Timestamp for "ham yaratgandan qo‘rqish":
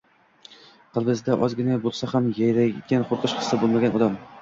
2.17-3.41